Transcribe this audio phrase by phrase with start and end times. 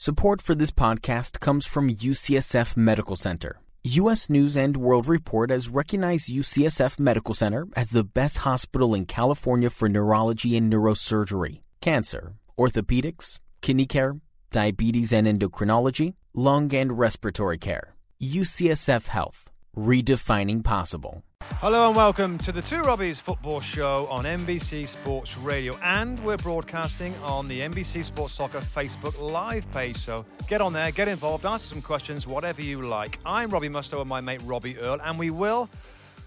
[0.00, 3.58] Support for this podcast comes from UCSF Medical Center.
[3.82, 4.30] U.S.
[4.30, 9.68] News and World Report has recognized UCSF Medical Center as the best hospital in California
[9.68, 14.14] for neurology and neurosurgery, cancer, orthopedics, kidney care,
[14.52, 17.96] diabetes and endocrinology, lung and respiratory care.
[18.22, 19.47] UCSF Health,
[19.78, 21.22] redefining possible.
[21.60, 25.76] Hello and welcome to the Two Robbies Football Show on NBC Sports Radio.
[25.82, 29.96] And we're broadcasting on the NBC Sports Soccer Facebook Live page.
[29.96, 33.18] So get on there, get involved, ask some questions, whatever you like.
[33.24, 35.68] I'm Robbie Mustoe and my mate Robbie Earle, and we will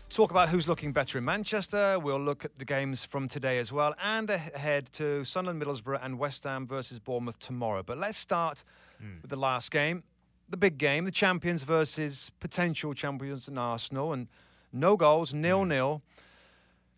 [0.10, 1.98] talk about who's looking better in Manchester.
[1.98, 6.20] We'll look at the games from today as well, and ahead to Sunderland, Middlesbrough, and
[6.20, 7.84] West Ham versus Bournemouth tomorrow.
[7.84, 8.64] But let's start
[9.02, 9.22] mm.
[9.22, 10.04] with the last game,
[10.52, 14.14] the big game, the champions versus potential champions in Arsenal.
[14.14, 14.28] And
[14.72, 16.02] no goals, nil nil.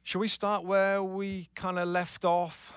[0.04, 2.74] Shall we start where we kind of left off?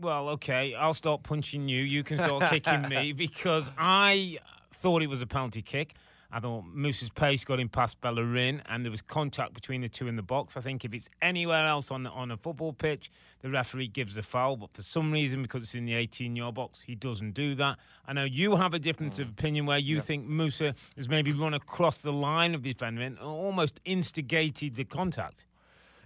[0.00, 0.74] Well, okay.
[0.74, 1.82] I'll start punching you.
[1.82, 4.38] You can start kicking me because I
[4.72, 5.94] thought it was a penalty kick.
[6.30, 10.08] I thought Musa's pace got him past Bellerin, and there was contact between the two
[10.08, 10.58] in the box.
[10.58, 14.14] I think if it's anywhere else on the, on a football pitch, the referee gives
[14.18, 14.56] a foul.
[14.56, 17.78] But for some reason, because it's in the 18-yard box, he doesn't do that.
[18.06, 19.22] I know you have a difference mm.
[19.22, 23.02] of opinion where you think Musa has maybe run across the line of the defender
[23.02, 25.46] and almost instigated the contact.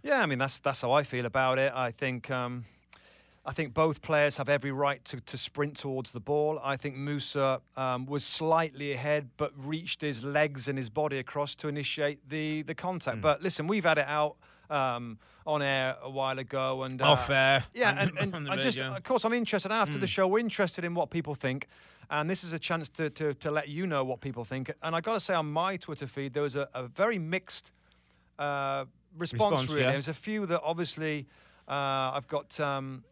[0.05, 1.73] Yeah, I mean that's that's how I feel about it.
[1.75, 2.31] I think.
[2.31, 2.65] Um
[3.45, 6.61] I think both players have every right to, to sprint towards the ball.
[6.63, 11.57] I think Musa um, was slightly ahead, but reached his legs and his body across
[11.57, 13.19] to initiate the, the contact.
[13.19, 13.23] Mm.
[13.23, 14.37] But listen, we've had it out
[14.71, 17.65] um, on air a while ago, and uh, off air.
[17.75, 20.03] Yeah, and, and I just, of course, I'm interested after mm.
[20.03, 20.29] the show.
[20.29, 21.67] We're interested in what people think,
[22.11, 24.73] and this is a chance to, to, to let you know what people think.
[24.85, 27.73] And I got to say, on my Twitter feed, there was a, a very mixed
[28.39, 28.85] uh,
[29.19, 29.63] response.
[29.63, 29.69] response.
[29.69, 29.93] Really, yeah.
[29.93, 31.27] there's a few that obviously
[31.67, 32.61] uh, I've got.
[32.61, 33.03] Um,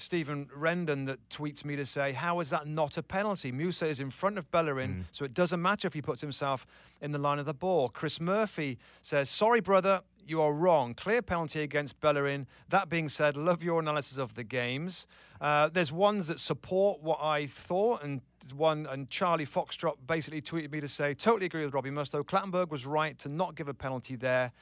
[0.00, 3.52] Stephen Rendon that tweets me to say, How is that not a penalty?
[3.52, 5.04] Musa is in front of Bellerin, mm.
[5.12, 6.66] so it doesn't matter if he puts himself
[7.00, 7.88] in the line of the ball.
[7.88, 10.94] Chris Murphy says, Sorry, brother, you are wrong.
[10.94, 12.46] Clear penalty against Bellerin.
[12.68, 15.06] That being said, love your analysis of the games.
[15.40, 18.20] Uh, there's ones that support what I thought, and
[18.54, 22.24] one and Charlie Foxtrot basically tweeted me to say, totally agree with Robbie Mustoe.
[22.24, 24.52] Clattenburg was right to not give a penalty there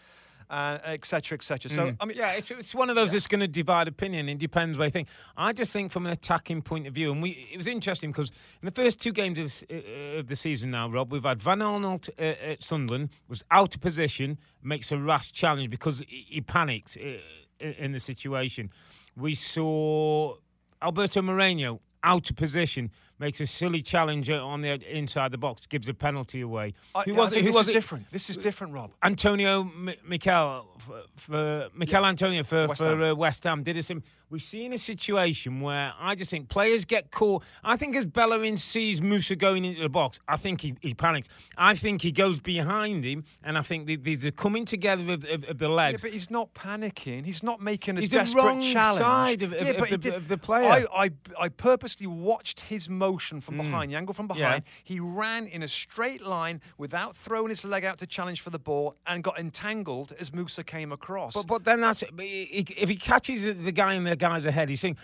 [0.51, 1.71] etc., uh, etc.
[1.71, 1.97] Et so, mm.
[2.01, 3.15] I mean, yeah, it's, it's one of those yeah.
[3.15, 4.29] that's going to divide opinion.
[4.29, 5.09] It depends what you think.
[5.37, 8.31] I just think from an attacking point of view, and we it was interesting because
[8.63, 11.43] in the first two games of, this, uh, of the season now, Rob, we've had
[11.43, 16.27] Van Aanholt uh, at Sunderland was out of position, makes a rash challenge because he,
[16.29, 18.71] he panicked uh, in the situation.
[19.17, 20.37] We saw
[20.81, 25.89] Alberto Moreno out of position makes a silly challenge on the inside the box, gives
[25.89, 26.75] a penalty away.
[26.95, 27.73] I, who was, I it, who this was is it?
[27.73, 28.11] different.
[28.11, 28.91] This is different, Rob.
[29.03, 32.09] Antonio M- Mikel for, for Mikel yeah.
[32.09, 33.03] Antonio for West for Ham.
[33.03, 33.91] Uh, West Ham did us.
[34.31, 37.43] We've seen a situation where I just think players get caught.
[37.65, 41.29] I think as Bellerin sees Musa going into the box, I think he, he panics.
[41.57, 45.45] I think he goes behind him, and I think these are coming together of, of,
[45.45, 46.03] of the legs.
[46.03, 47.25] Yeah, but he's not panicking.
[47.25, 48.99] He's not making a he's desperate the wrong challenge.
[48.99, 50.87] side of, yeah, of, the, of the player.
[50.93, 53.63] I, I, I purposely watched his motion from mm.
[53.63, 54.63] behind, the angle from behind.
[54.65, 54.73] Yeah.
[54.85, 58.59] He ran in a straight line without throwing his leg out to challenge for the
[58.59, 61.35] ball and got entangled as Musa came across.
[61.35, 64.97] But, but then that's if he catches the guy in the guy's ahead, he's saying.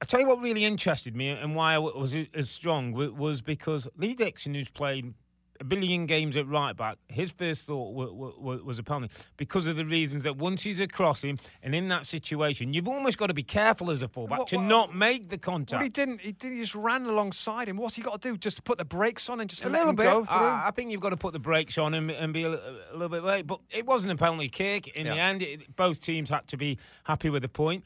[0.00, 3.86] I tell you what really interested me and why I was as strong was because
[3.96, 5.14] Lee Dixon, who's played
[5.62, 9.84] a billion games at right back, his first thought was a penalty because of the
[9.84, 13.44] reasons that once he's across him and in that situation, you've almost got to be
[13.44, 15.78] careful as a fullback what, to what, not make the contact.
[15.78, 16.20] Well, he didn't.
[16.20, 17.76] He, did, he just ran alongside him.
[17.76, 18.36] What's he got to do?
[18.36, 20.04] Just put the brakes on and just a let him bit.
[20.04, 20.36] go through?
[20.36, 22.92] I, I, think you've got to put the brakes on and, and be a, a,
[22.92, 23.46] little bit late.
[23.46, 24.88] But it wasn't a penalty kick.
[24.88, 25.14] In yeah.
[25.14, 27.84] the end, it, both teams had to be happy with the point.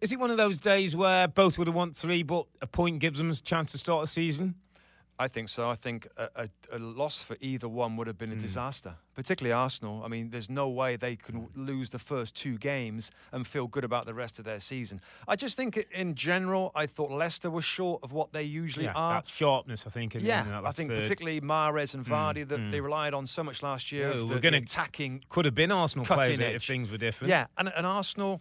[0.00, 2.98] Is it one of those days where both would have won three, but a point
[2.98, 4.56] gives them a chance to start the season?
[5.18, 5.70] I think so.
[5.70, 8.40] I think a, a, a, loss for either one would have been a mm.
[8.40, 10.02] disaster, particularly Arsenal.
[10.04, 13.84] I mean, there's no way they can lose the first two games and feel good
[13.84, 15.00] about the rest of their season.
[15.28, 18.92] I just think, in general, I thought Leicester was short of what they usually yeah,
[18.94, 19.14] are.
[19.22, 20.16] That sharpness, I think.
[20.16, 21.02] In, yeah, I think third.
[21.02, 22.70] particularly Mahrez and mm, Vardy mm, that mm.
[22.72, 24.14] they relied on so much last year.
[24.14, 25.24] Yeah, we're going to attacking.
[25.28, 27.30] Could have been Arsenal players if things were different.
[27.30, 28.40] Yeah, and, and Arsenal.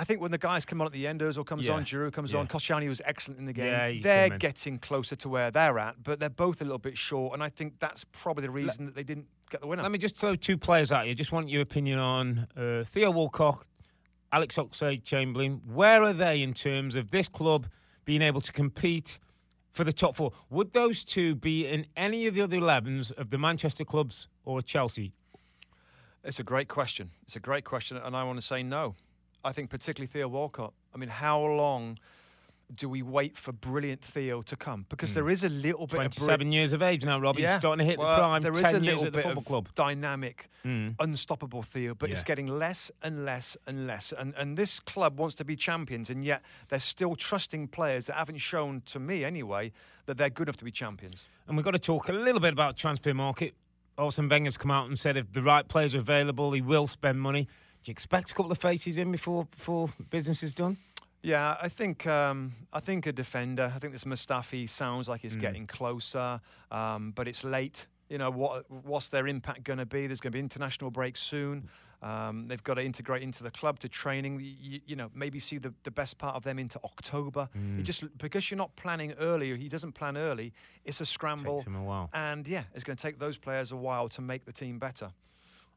[0.00, 1.74] I think when the guys come on at the end, Ozil comes Yeah.
[1.74, 2.38] on, Giroud comes Yeah.
[2.38, 3.66] on, Koscielny was excellent in the game.
[3.66, 7.34] Yeah, they're getting closer to where they're at, but they're both a little bit short,
[7.34, 9.82] and I think that's probably the reason that they didn't get the winner.
[9.82, 11.10] Let me just throw two players at you.
[11.10, 13.66] I just want your opinion on uh, Theo Walcott,
[14.32, 15.60] Alex Oxlade-Chamberlain.
[15.66, 17.66] Where are they in terms of this club
[18.06, 19.18] being able to compete
[19.70, 20.32] for the top four?
[20.48, 24.62] Would those two be in any of the other 11s of the Manchester clubs or
[24.62, 25.12] Chelsea?
[26.24, 27.10] It's a great question.
[27.24, 28.94] It's a great question, and I want to say no.
[29.44, 30.72] I think particularly Theo Walcott.
[30.94, 31.98] I mean, how long
[32.72, 34.86] do we wait for brilliant Theo to come?
[34.88, 37.36] Because there is a little bit of 27 years of age now, Rob.
[37.36, 38.42] He's starting to hit Well, the prime.
[38.42, 39.74] There is 10 a years little at the bit football of club.
[39.74, 40.94] dynamic, Mm.
[41.00, 44.12] unstoppable Theo, but it's getting less and less and less.
[44.12, 48.16] And and this club wants to be champions, and yet they're still trusting players that
[48.16, 49.72] haven't shown to me anyway
[50.06, 51.24] that they're good enough to be champions.
[51.48, 53.54] And we've got to talk a little bit about transfer market.
[53.98, 57.20] Arsene Wenger's come out and said if the right players are available, he will spend
[57.20, 57.48] money.
[57.82, 60.76] Do you expect a couple of faces in before before business is done?
[61.22, 63.72] Yeah, I think um, I think a defender.
[63.74, 65.24] I think this Mustafi sounds like Mm.
[65.26, 66.40] it's getting closer,
[66.70, 67.86] um, but it's late.
[68.08, 68.70] You know what?
[68.70, 70.06] What's their impact going to be?
[70.06, 71.68] There's going to be international break soon.
[72.02, 74.40] Um, they've got to integrate into the club to training.
[74.40, 77.48] You, you know, maybe see the, the best part of them into October.
[77.56, 77.76] Mm.
[77.76, 79.56] He just because you're not planning early.
[79.58, 80.52] He doesn't plan early.
[80.86, 82.08] It's a scramble, Takes him a while.
[82.14, 85.10] and yeah, it's going to take those players a while to make the team better.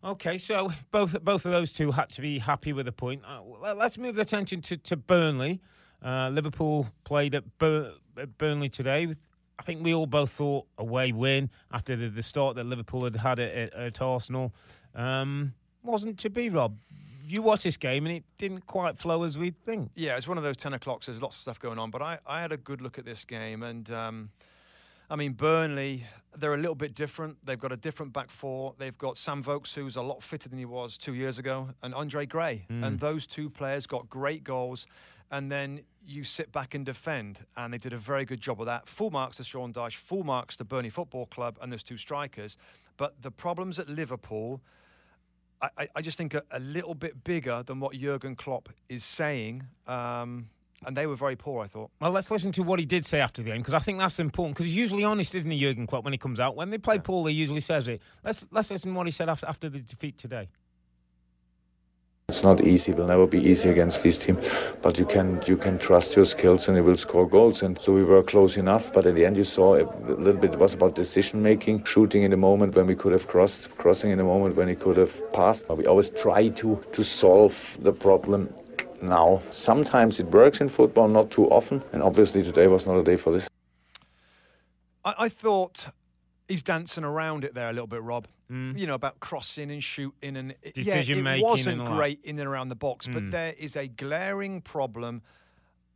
[0.03, 3.21] Okay, so both both of those two had to be happy with the point.
[3.25, 5.61] Uh, let's move the attention to, to Burnley.
[6.03, 9.05] Uh, Liverpool played at, Bur- at Burnley today.
[9.05, 9.21] With,
[9.57, 13.05] I think we all both thought a away win after the, the start that Liverpool
[13.05, 14.53] had had at, at, at Arsenal.
[14.93, 15.53] Um,
[15.83, 16.77] wasn't to be, Rob.
[17.25, 19.91] You watched this game and it didn't quite flow as we'd think.
[19.95, 21.05] Yeah, it's one of those 10 o'clocks.
[21.05, 21.89] There's lots of stuff going on.
[21.89, 23.63] But I, I had a good look at this game.
[23.63, 24.29] And, um,
[25.13, 26.05] I mean, Burnley,
[26.35, 27.37] they're a little bit different.
[27.45, 28.73] They've got a different back four.
[28.79, 31.93] They've got Sam Vokes, who's a lot fitter than he was two years ago, and
[31.93, 32.65] Andre Gray.
[32.69, 34.87] And those two players got great goals.
[35.29, 37.45] And then you sit back and defend.
[37.55, 38.87] And they did a very good job of that.
[38.87, 42.57] Full marks to Sean Dyche, full marks to Burnley Football Club, and those two strikers.
[42.97, 44.61] But the problems at Liverpool.
[45.61, 49.03] I- I, I just think are a little bit bigger than what Jurgen Klopp is
[49.03, 49.63] saying.
[49.87, 50.49] Um,
[50.85, 51.91] and they were very poor, I thought.
[51.99, 54.19] Well, let's listen to what he did say after the game because I think that's
[54.19, 56.55] important because he's usually honest, isn't he, Jurgen Klopp, when he comes out.
[56.55, 58.01] When they play Paul, he usually says it.
[58.23, 60.49] Let's let's listen to what he said after, after the defeat today.
[62.29, 62.93] It's not easy.
[62.93, 64.39] It will never be easy against this team,
[64.81, 67.61] but you can you can trust your skills and you will score goals.
[67.61, 70.53] And so we were close enough, but at the end you saw a little bit.
[70.53, 74.09] It was about decision making, shooting in the moment when we could have crossed, crossing
[74.09, 75.69] in the moment when he could have passed.
[75.69, 78.49] We always try to to solve the problem
[79.03, 79.41] now.
[79.49, 83.17] Sometimes it works in football, not too often, and obviously today was not a day
[83.17, 83.47] for this.
[85.05, 85.87] I, I thought
[86.47, 88.27] he's dancing around it there a little bit, Rob.
[88.49, 88.77] Hmm.
[88.77, 92.39] You know, about crossing and shooting and it- yeah, it making wasn't and great in
[92.39, 93.29] and around the box, but hmm.
[93.29, 95.21] there is a glaring problem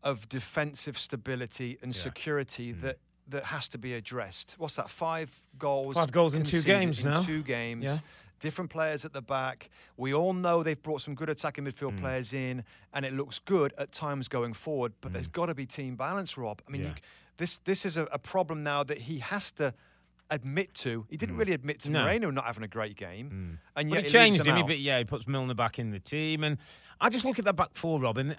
[0.03, 2.81] of defensive stability and security hmm.
[2.81, 2.99] that
[3.29, 4.55] that has to be addressed.
[4.57, 4.89] What's that?
[4.89, 5.95] Five goals.
[5.95, 7.21] Five goals in two games in now.
[7.21, 7.85] Two games.
[7.85, 7.97] Yeah.
[8.39, 9.69] Different players at the back.
[9.97, 11.99] We all know they've brought some good attacking midfield Mm.
[12.01, 12.63] players in,
[12.93, 14.93] and it looks good at times going forward.
[15.01, 16.61] But there's got to be team balance, Rob.
[16.67, 16.85] I mean, Mm.
[16.85, 16.89] Yeah.
[16.91, 17.01] you,
[17.37, 19.73] this this is a, a problem now that he has to
[20.29, 21.05] admit to.
[21.09, 21.93] He didn't really admit to Mm.
[21.93, 22.03] No.
[22.03, 24.55] Moreno not having a great game, and But yet it he changed him.
[24.57, 24.63] He-.
[24.63, 26.57] But yeah, he puts Milner back in the team, and
[26.99, 28.35] I just look at that back four, Robin.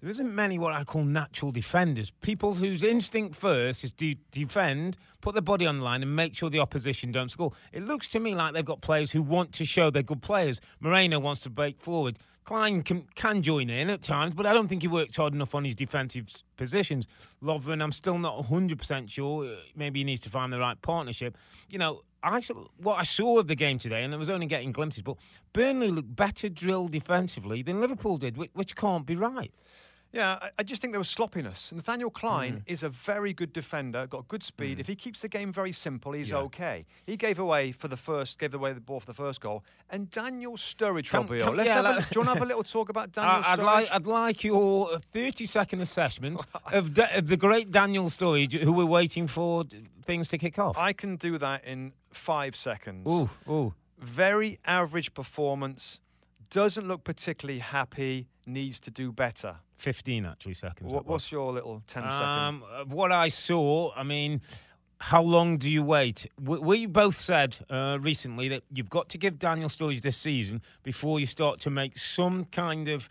[0.00, 2.10] There isn't many what I call natural defenders.
[2.22, 6.34] People whose instinct first is to defend, put their body on the line, and make
[6.34, 7.52] sure the opposition don't score.
[7.72, 10.60] It looks to me like they've got players who want to show they're good players.
[10.80, 12.18] Moreno wants to break forward.
[12.44, 15.54] Klein can, can join in at times, but I don't think he worked hard enough
[15.54, 17.06] on his defensive positions.
[17.42, 19.44] Lovren, I'm still not 100% sure.
[19.44, 21.36] Uh, Maybe he needs to find the right partnership.
[21.68, 24.46] You know, I s- what I saw of the game today, and I was only
[24.46, 25.16] getting glimpses, but
[25.52, 29.52] Burnley looked better drilled defensively than Liverpool did, which, which can't be right.
[30.12, 31.70] Yeah, I, I just think there was sloppiness.
[31.72, 32.62] Nathaniel Klein Mm.
[32.66, 34.80] is a very good defender, got good speed.
[34.80, 36.38] If he keeps the game very simple, he's Yeah.
[36.38, 36.84] okay.
[37.06, 39.62] He gave away for the first, gave away the ball for the first goal.
[39.88, 41.54] And Daniel Sturridge, Come- Robbio.
[41.56, 43.52] Let's yeah, have a, do you want to have a little talk about Daniel I-
[43.52, 46.40] I'd like, I'd like your 30 second assessment
[46.72, 49.64] of, da- of the great Daniel Sturridge, who we're waiting for
[50.04, 50.76] things to kick off.
[50.76, 53.08] I can do that in five seconds.
[53.08, 53.74] Ooh, ooh.
[53.98, 56.00] Very average performance.
[56.50, 58.26] Doesn't look particularly happy.
[58.46, 59.58] Needs to do better.
[59.80, 60.92] 15 actually seconds.
[60.92, 64.40] What, what's your little 10 Um, of what I saw, I mean,
[64.98, 66.26] how long do you wait?
[66.40, 70.60] We, we both said uh, recently that you've got to give Daniel Sturridge this season
[70.82, 73.08] before you start to make some kind of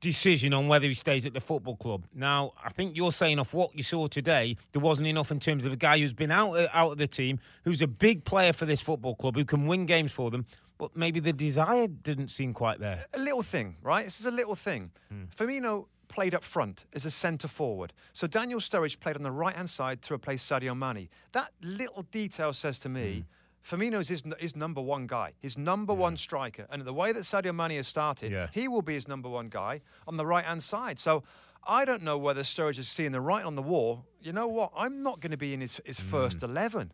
[0.00, 2.04] decision on whether he stays at the football club.
[2.14, 5.64] Now, I think you're saying off what you saw today, there wasn't enough in terms
[5.64, 8.64] of a guy who's been out out of the team, who's a big player for
[8.66, 10.44] this football club, who can win games for them.
[10.78, 13.04] but maybe the desire didn't seem quite there.
[13.14, 14.04] A little thing, right?
[14.04, 14.90] This is a little thing.
[15.14, 15.28] Mm.
[15.36, 17.92] Firmino played up front as a centre forward.
[18.12, 21.08] So Daniel Sturridge played on the right hand side to replace Sadio Mane.
[21.32, 23.24] That little detail says to me.
[23.24, 23.24] Mm.
[23.64, 26.00] Firmino's his, his number one guy, his number yeah.
[26.00, 26.66] one striker.
[26.68, 28.48] And the way that Sadio Mane has started, yeah.
[28.52, 30.98] he will be his number one guy on the right hand side.
[30.98, 31.22] So
[31.64, 34.04] I don't know whether Sturridge is seeing the right on the wall.
[34.20, 34.72] You know what?
[34.76, 36.04] I'm not going to be in his, his mm.
[36.04, 36.92] first 11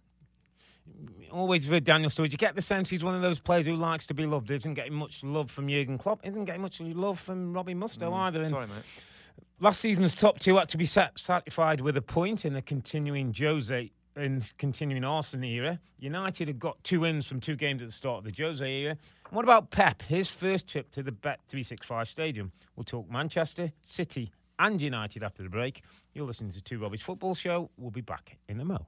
[1.30, 4.07] always with Daniel Sturridge, you get the sense he's one of those players who likes
[4.07, 4.50] to be loved.
[4.50, 6.21] Isn't getting much love from Jurgen Klopp.
[6.25, 8.42] Isn't getting much love from Robbie Mustoe mm, either.
[8.42, 8.85] And sorry, mate.
[9.61, 13.90] Last season's top two had to be satisfied with a point in the continuing Jose
[14.14, 15.80] and continuing Arsenal era.
[15.99, 18.90] United have got two wins from two games at the start of the Jose era.
[18.90, 20.02] And what about Pep?
[20.02, 22.52] His first trip to the Bet365 Stadium.
[22.76, 25.83] We'll talk Manchester, City, and United after the break.
[26.14, 27.71] You're listening to Two Robbies Football Show.
[27.76, 28.87] We'll be back in a mo.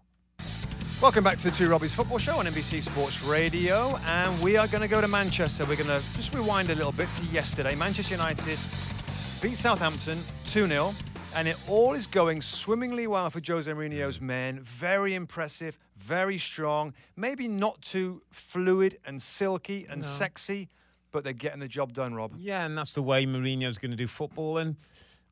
[1.00, 4.69] Welcome back to the Two Robbies Football Show on NBC Sports Radio, and we are
[4.69, 5.64] going to go to Manchester.
[5.64, 7.75] We're going to just rewind a little bit to yesterday.
[7.75, 8.59] Manchester United
[9.40, 10.95] beat Southampton 2 0,
[11.35, 14.61] and it all is going swimmingly well for Jose Mourinho's men.
[14.61, 20.07] Very impressive, very strong, maybe not too fluid and silky and no.
[20.07, 20.69] sexy,
[21.12, 22.35] but they're getting the job done, Rob.
[22.37, 24.59] Yeah, and that's the way Mourinho's going to do football.
[24.59, 24.76] And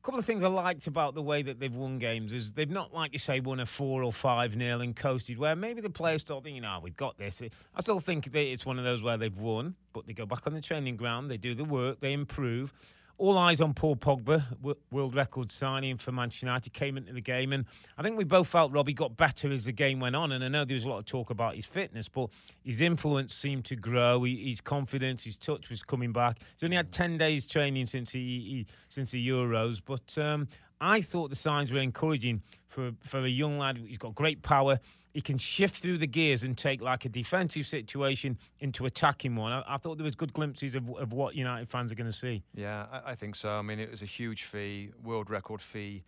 [0.01, 2.69] a couple of things I liked about the way that they've won games is they've
[2.69, 5.37] not, like you say, won a four or five nil and coasted.
[5.37, 7.41] Where maybe the players thought, you know, we've got this.
[7.41, 10.53] I still think it's one of those where they've won, but they go back on
[10.53, 12.73] the training ground, they do the work, they improve
[13.19, 14.43] all eyes on Paul Pogba,
[14.91, 17.51] world record signing for Manchester United, came into the game.
[17.51, 17.65] And
[17.97, 20.31] I think we both felt Robbie got better as the game went on.
[20.31, 22.29] And I know there was a lot of talk about his fitness, but
[22.63, 24.23] his influence seemed to grow.
[24.23, 26.39] He, his confidence, his touch was coming back.
[26.55, 29.81] He's only had 10 days training since, he, he since the Euros.
[29.85, 30.47] But um,
[30.79, 33.77] I thought the signs were encouraging for, for a young lad.
[33.85, 34.79] He's got great power
[35.13, 39.51] he can shift through the gears and take like a defensive situation into attacking one.
[39.51, 42.17] I, I thought there was good glimpses of, of what United fans are going to
[42.17, 42.43] see.
[42.53, 43.49] Yeah, I, I, think so.
[43.49, 46.03] I mean, it was a huge fee, world record fee,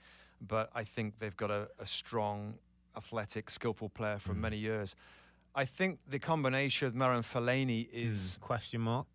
[0.48, 2.56] but I think they've got a, a strong,
[2.96, 4.38] athletic, skillful player for mm.
[4.38, 4.96] many years.
[5.56, 8.42] I think the combination of Marouane Fellaini is mm.
[8.42, 9.08] question mark.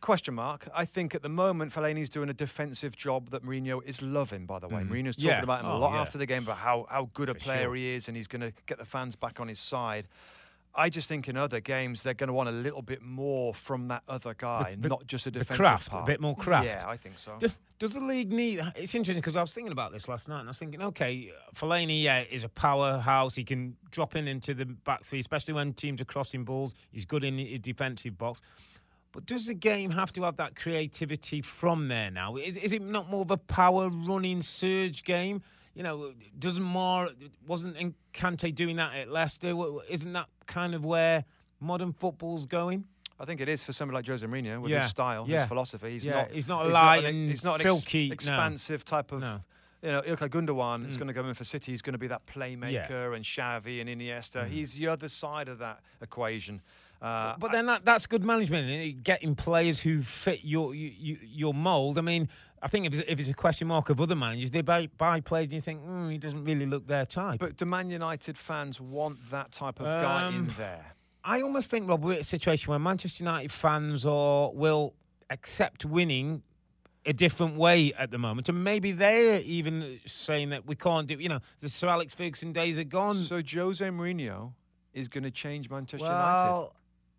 [0.00, 0.68] Question mark.
[0.74, 4.46] I think at the moment Fellaini's doing a defensive job that Mourinho is loving.
[4.46, 4.90] By the way, mm.
[4.90, 5.42] Mourinho's talking yeah.
[5.42, 6.00] about him a oh, lot yeah.
[6.00, 7.74] after the game about how how good a player sure.
[7.74, 10.06] he is, and he's going to get the fans back on his side.
[10.74, 13.88] I just think in other games they're going to want a little bit more from
[13.88, 16.04] that other guy, the, the, not just a defensive craft, part.
[16.04, 16.66] a bit more craft.
[16.66, 17.36] Yeah, I think so.
[17.40, 18.60] Does, does the league need?
[18.76, 21.32] It's interesting because I was thinking about this last night, and I was thinking, okay,
[21.54, 23.34] Fellaini, yeah, is a powerhouse.
[23.34, 26.74] He can drop in into the back three, especially when teams are crossing balls.
[26.92, 28.40] He's good in the defensive box.
[29.18, 32.36] But does the game have to have that creativity from there now?
[32.36, 35.42] Is, is it not more of a power running surge game?
[35.74, 37.08] You know, doesn't more
[37.44, 39.56] wasn't Kante doing that at Leicester?
[39.88, 41.24] Isn't that kind of where
[41.58, 42.84] modern football's going?
[43.18, 44.82] I think it is for somebody like Jose Mourinho with yeah.
[44.82, 45.40] his style, yeah.
[45.40, 45.90] his philosophy.
[45.90, 46.12] He's yeah.
[46.12, 46.30] not.
[46.30, 48.96] He's not a light he's not an silky, ex- expansive no.
[48.96, 49.20] type of.
[49.20, 49.40] No.
[49.82, 50.88] You know, Ilkay Gundogan mm.
[50.88, 51.72] is going to go in for City.
[51.72, 54.44] He's going to be that playmaker, and Xavi and Iniesta.
[54.44, 54.48] Mm.
[54.48, 56.60] He's the other side of that equation.
[57.00, 61.96] Uh, but then that, that's good management, getting players who fit your your, your mould.
[61.96, 62.28] I mean,
[62.62, 65.20] I think if it's, if it's, a question mark of other managers, they buy, buy
[65.20, 67.38] players and you think, mm, he doesn't really look their type.
[67.40, 70.84] But do Man United fans want that type of um, guy in um, there?
[71.24, 74.94] I almost think, Rob, we're in a situation where Manchester United fans are, will
[75.30, 76.42] accept winning
[77.06, 78.48] a different way at the moment.
[78.48, 82.52] And maybe they're even saying that we can't do, you know, the Sir Alex Ferguson
[82.52, 83.22] days are gone.
[83.22, 84.52] So Jose Mourinho
[84.92, 86.70] is going to change Manchester well, United?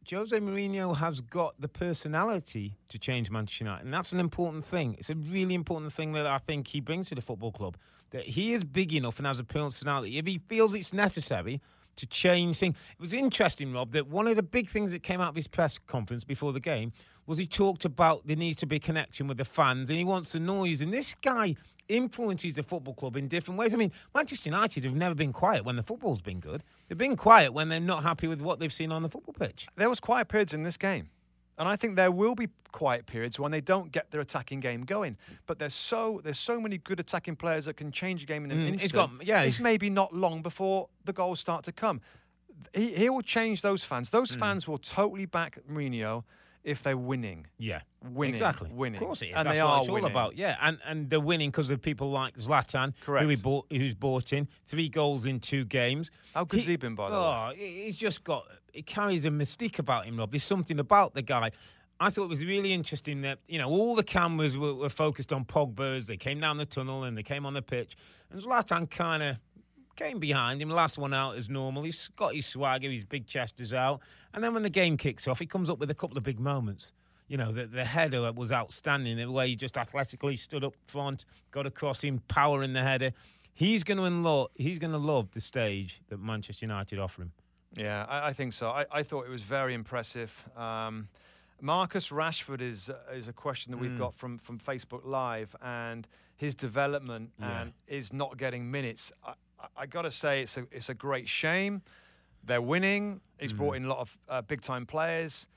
[0.09, 4.95] Jose Mourinho has got the personality to change Manchester United, and that's an important thing.
[4.97, 7.77] It's a really important thing that I think he brings to the football club.
[8.11, 10.17] That he is big enough and has a personality.
[10.17, 11.61] If he feels it's necessary
[11.97, 15.21] to change things, it was interesting, Rob, that one of the big things that came
[15.21, 16.91] out of his press conference before the game
[17.27, 20.05] was he talked about there needs to be a connection with the fans, and he
[20.05, 20.81] wants the noise.
[20.81, 21.55] And this guy
[21.89, 23.73] influences the football club in different ways.
[23.73, 26.63] I mean, Manchester United have never been quiet when the football's been good.
[26.87, 29.67] They've been quiet when they're not happy with what they've seen on the football pitch.
[29.75, 31.09] There was quiet periods in this game.
[31.57, 34.83] And I think there will be quiet periods when they don't get their attacking game
[34.83, 35.17] going.
[35.45, 38.51] But there's so there's so many good attacking players that can change a game in
[38.51, 38.93] an mm, instant.
[38.93, 41.99] Got, yeah, it's maybe not long before the goals start to come.
[42.73, 44.09] He, he will change those fans.
[44.09, 44.39] Those mm.
[44.39, 46.23] fans will totally back Mourinho
[46.63, 47.47] if they're winning.
[47.57, 48.35] Yeah, winning.
[48.35, 48.69] Exactly.
[48.71, 49.01] Winning.
[49.01, 49.33] Of course it is.
[49.35, 50.11] And That's they what are it's all winning.
[50.11, 50.37] about.
[50.37, 53.23] Yeah, and and they're winning because of people like Zlatan, Correct.
[53.23, 56.11] who he bought, who's bought in three goals in two games.
[56.33, 57.21] How good's he, he been, by the way?
[57.21, 57.83] oh, way?
[57.85, 58.45] he's just got.
[58.73, 60.31] He carries a mystique about him, Rob.
[60.31, 61.51] There's something about the guy.
[62.01, 65.33] I thought it was really interesting that you know all the cameras were, were focused
[65.33, 67.97] on Pogba as they came down the tunnel and they came on the pitch,
[68.31, 69.37] and Zlatan kind of
[69.99, 71.83] came behind him, last one out as normal.
[71.83, 73.99] He's got his swagger, his big chest is out.
[74.33, 76.39] And then when the game kicks off, he comes up with a couple of big
[76.39, 76.93] moments.
[77.27, 81.25] You know, the, the header was outstanding, the way he just athletically stood up front,
[81.51, 83.11] got across him, power in the header.
[83.53, 87.33] He's going to unlo- he's going to love the stage that Manchester United offer him.
[87.75, 88.69] Yeah, I, I think so.
[88.69, 90.33] I, I, thought it was very impressive.
[90.57, 91.09] Um,
[91.61, 93.99] Marcus Rashford is uh, is a question that we've mm.
[93.99, 97.61] got from from Facebook Live, and his development yeah.
[97.61, 99.11] and is not getting minutes.
[99.23, 99.33] I,
[99.75, 101.81] I got to say, it's a it's a great shame.
[102.43, 103.21] They're winning.
[103.37, 103.57] He's mm.
[103.57, 105.47] brought in a lot of uh, big time players.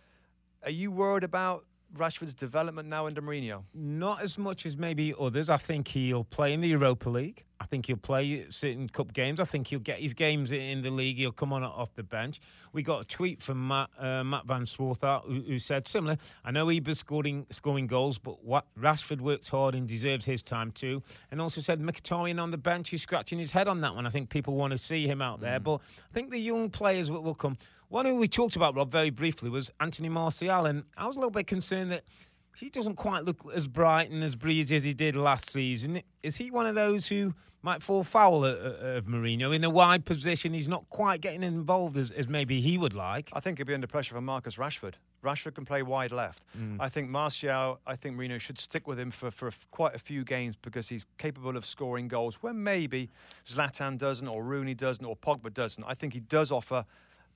[0.64, 1.64] Are you worried about
[1.96, 3.62] Rashford's development now under Mourinho?
[3.74, 5.50] Not as much as maybe others.
[5.50, 7.44] I think he'll play in the Europa League.
[7.62, 9.38] I think he'll play certain cup games.
[9.38, 11.18] I think he'll get his games in the league.
[11.18, 12.40] He'll come on off the bench.
[12.72, 16.16] We got a tweet from Matt, uh, Matt Van Swarthout who, who, said similar.
[16.44, 20.72] I know was scoring scoring goals, but what Rashford works hard and deserves his time
[20.72, 21.04] too.
[21.30, 22.90] And also said Mkhitaryan on the bench.
[22.90, 24.06] He's scratching his head on that one.
[24.06, 25.60] I think people want to see him out there.
[25.60, 25.64] Mm.
[25.64, 27.56] But I think the young players will, will come.
[27.92, 31.18] One who we talked about, Rob, very briefly was Anthony Martial, and I was a
[31.18, 32.04] little bit concerned that
[32.56, 36.00] he doesn't quite look as bright and as breezy as he did last season.
[36.22, 40.54] Is he one of those who might fall foul of Mourinho in a wide position?
[40.54, 43.28] He's not quite getting involved as, as maybe he would like.
[43.34, 44.94] I think he'd be under pressure from Marcus Rashford.
[45.22, 46.42] Rashford can play wide left.
[46.58, 46.78] Mm.
[46.80, 49.98] I think Martial, I think Mourinho should stick with him for, for a, quite a
[49.98, 53.10] few games because he's capable of scoring goals when maybe
[53.44, 55.84] Zlatan doesn't or Rooney doesn't or Pogba doesn't.
[55.84, 56.86] I think he does offer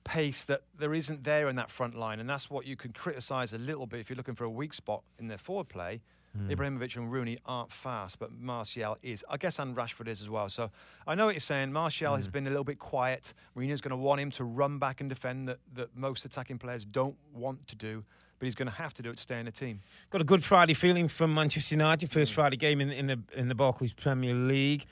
[0.07, 3.53] pace that there isn't there in that front line, and that's what you can criticise
[3.53, 6.01] a little bit if you're looking for a weak spot in their forward play.
[6.37, 6.55] Mm.
[6.55, 9.25] Ibrahimovic and Rooney aren't fast, but Martial is.
[9.29, 10.49] I guess and Rashford is as well.
[10.49, 10.69] So
[11.05, 11.71] I know what you're saying.
[11.71, 12.15] Martial mm.
[12.15, 13.33] has been a little bit quiet.
[13.55, 16.85] Mourinho's going to want him to run back and defend that, that most attacking players
[16.85, 18.03] don't want to do
[18.39, 19.81] but he's going to have to do it to stay in the team.
[20.11, 22.11] Got a good Friday feeling from Manchester United.
[22.11, 22.35] First mm.
[22.35, 24.85] Friday game in, in the in the Barclays Premier League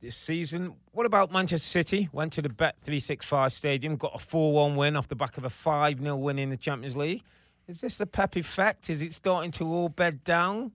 [0.00, 0.74] this season.
[0.92, 2.08] What about Manchester City?
[2.12, 5.50] Went to the Bet365 Stadium, got a 4 1 win off the back of a
[5.50, 7.22] 5 0 win in the Champions League.
[7.68, 8.90] Is this the Pep effect?
[8.90, 10.72] Is it starting to all bed down?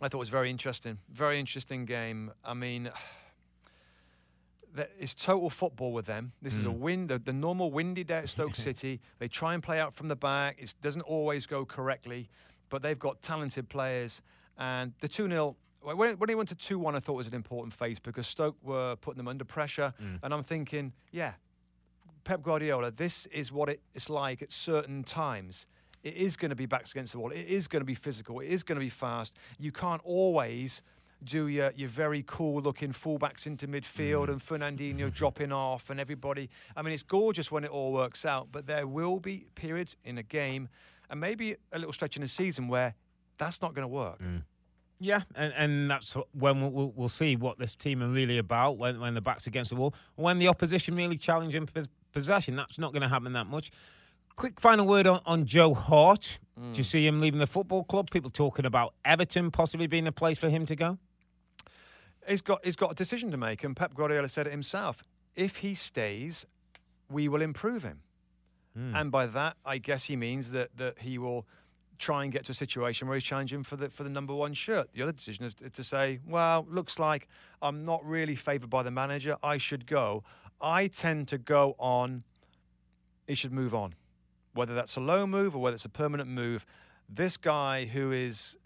[0.00, 0.98] I thought it was very interesting.
[1.12, 2.32] Very interesting game.
[2.44, 2.90] I mean,
[4.98, 6.32] it's total football with them.
[6.40, 6.60] This mm.
[6.60, 6.80] is a hmm.
[6.80, 9.00] wind, the, the, normal windy day at Stoke City.
[9.18, 10.62] They try and play out from the back.
[10.62, 12.30] It doesn't always go correctly,
[12.70, 14.22] but they've got talented players.
[14.56, 17.34] And the 2 0 when, when he went to 2 1, I thought was an
[17.34, 19.92] important phase because Stoke were putting them under pressure.
[20.02, 20.18] Mm.
[20.22, 21.34] And I'm thinking, yeah,
[22.24, 25.66] Pep Guardiola, this is what it's like at certain times.
[26.02, 27.30] It is going to be backs against the wall.
[27.30, 28.40] It is going to be physical.
[28.40, 29.34] It is going to be fast.
[29.58, 30.82] You can't always
[31.24, 34.32] do your, your very cool looking fullbacks into midfield mm.
[34.32, 36.48] and Fernandinho dropping off and everybody.
[36.76, 40.18] I mean, it's gorgeous when it all works out, but there will be periods in
[40.18, 40.68] a game
[41.10, 42.94] and maybe a little stretch in a season where
[43.36, 44.22] that's not going to work.
[44.22, 44.42] Mm.
[45.02, 49.00] Yeah, and, and that's when we'll, we'll, see what this team are really about when,
[49.00, 49.94] when the back's against the wall.
[50.16, 51.66] When the opposition really challenge in
[52.12, 53.70] possession, that's not going to happen that much.
[54.36, 56.38] Quick final word on, on Joe Hart.
[56.60, 56.72] Mm.
[56.74, 58.10] Do you see him leaving the football club?
[58.10, 60.98] People talking about Everton possibly being a place for him to go.
[62.28, 65.02] He's got he's got a decision to make, and Pep Guardiola said it himself.
[65.34, 66.44] If he stays,
[67.10, 68.00] we will improve him,
[68.78, 68.94] mm.
[68.94, 71.46] and by that, I guess he means that that he will
[72.00, 74.54] try and get to a situation where he's challenging for the for the number one
[74.54, 74.88] shirt.
[74.94, 77.28] The other decision is to say, well, looks like
[77.62, 79.36] I'm not really favoured by the manager.
[79.42, 80.24] I should go.
[80.60, 82.24] I tend to go on.
[83.28, 83.94] He should move on,
[84.54, 86.66] whether that's a low move or whether it's a permanent move.
[87.08, 88.56] This guy who is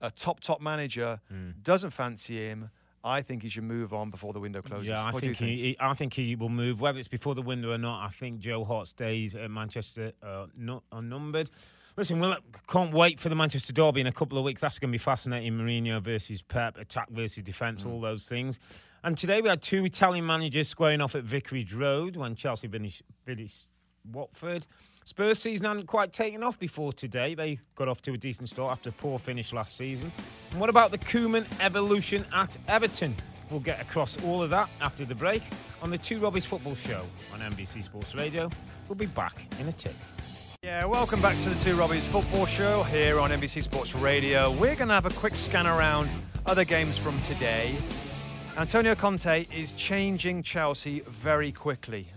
[0.00, 1.62] a top top manager mm.
[1.62, 2.70] doesn't fancy him.
[3.04, 4.88] I think he should move on before the window closes.
[4.88, 5.50] Yeah, I think, think?
[5.50, 8.04] He, I think he will move, whether it's before the window or not.
[8.04, 11.50] I think Joe Hart's days at Manchester are not are numbered.
[11.98, 12.32] Listen, we
[12.68, 14.60] can't wait for the Manchester Derby in a couple of weeks.
[14.60, 15.54] That's going to be fascinating.
[15.54, 17.90] Mourinho versus Pep, attack versus defence, mm.
[17.90, 18.60] all those things.
[19.02, 23.02] And today we had two Italian managers squaring off at Vicarage Road when Chelsea finished,
[23.24, 23.66] finished
[24.12, 24.64] Watford.
[25.06, 27.34] Spurs season hadn't quite taken off before today.
[27.34, 30.12] They got off to a decent start after a poor finish last season.
[30.52, 33.16] And what about the Koeman evolution at Everton?
[33.50, 35.42] We'll get across all of that after the break
[35.82, 38.48] on the Two Robbies Football Show on NBC Sports Radio.
[38.86, 39.96] We'll be back in a tick.
[40.64, 44.50] Yeah, welcome back to the Two Robbies Football Show here on NBC Sports Radio.
[44.50, 46.10] We're going to have a quick scan around
[46.46, 47.76] other games from today.
[48.56, 52.10] Antonio Conte is changing Chelsea very quickly,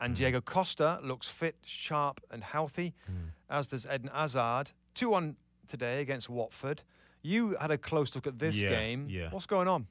[0.00, 3.28] and Diego Costa looks fit, sharp, and healthy, mm.
[3.48, 4.72] as does Eden Hazard.
[4.96, 5.36] 2 1
[5.68, 6.82] today against Watford.
[7.22, 9.06] You had a close look at this yeah, game.
[9.08, 9.28] Yeah.
[9.30, 9.86] What's going on?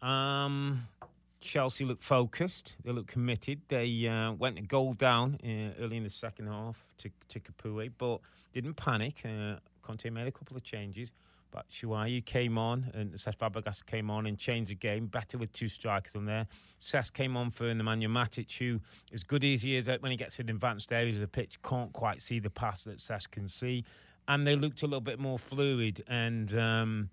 [0.00, 0.88] Um,
[1.44, 2.76] Chelsea look focused.
[2.84, 3.60] They look committed.
[3.68, 7.92] They uh, went a goal down uh, early in the second half to to Capoue,
[7.98, 8.20] but
[8.52, 9.22] didn't panic.
[9.24, 11.12] Uh, Conte made a couple of changes,
[11.50, 15.06] but Batshuayi came on and Cesc Fabregas came on and changed the game.
[15.06, 16.46] Better with two strikers on there.
[16.80, 18.80] Cesc came on for Nemanja Matic, who,
[19.12, 21.92] as good as he is when he gets in advanced areas of the pitch, can't
[21.92, 23.84] quite see the pass that Cesc can see.
[24.26, 26.58] And they looked a little bit more fluid and.
[26.58, 27.10] Um,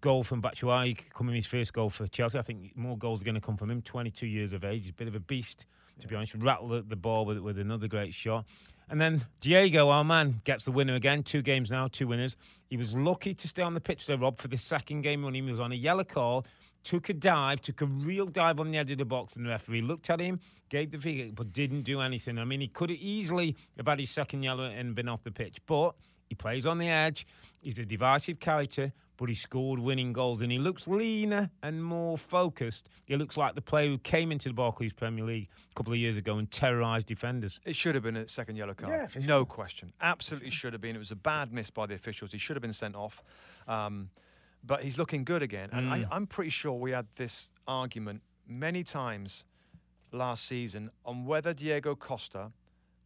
[0.00, 2.38] goal from Batshuayi coming his first goal for Chelsea.
[2.38, 3.82] I think more goals are going to come from him.
[3.82, 5.66] 22 years of age, he's a bit of a beast
[6.00, 6.10] to yeah.
[6.10, 6.34] be honest.
[6.34, 8.44] Rattle the, the ball with with another great shot.
[8.88, 11.22] And then Diego, our man, gets the winner again.
[11.24, 12.36] Two games now, two winners.
[12.70, 15.34] He was lucky to stay on the pitch there, Rob, for the second game when
[15.34, 16.46] he was on a yellow call.
[16.84, 19.50] Took a dive, took a real dive on the edge of the box, and the
[19.50, 22.38] referee looked at him, gave the figure, but didn't do anything.
[22.38, 25.32] I mean, he could have easily have had his second yellow and been off the
[25.32, 25.96] pitch, but
[26.28, 27.26] he plays on the edge.
[27.60, 32.18] He's a divisive character, but he scored winning goals and he looks leaner and more
[32.18, 32.88] focused.
[33.06, 35.98] He looks like the player who came into the Barclays Premier League a couple of
[35.98, 37.60] years ago and terrorised defenders.
[37.64, 39.10] It should have been a second yellow card.
[39.14, 39.92] Yeah, no question.
[40.00, 40.96] Absolutely should have been.
[40.96, 42.32] It was a bad miss by the officials.
[42.32, 43.22] He should have been sent off.
[43.68, 44.10] Um,
[44.64, 45.70] but he's looking good again.
[45.72, 45.92] And mm.
[45.92, 49.44] I, I'm pretty sure we had this argument many times
[50.12, 52.50] last season on whether Diego Costa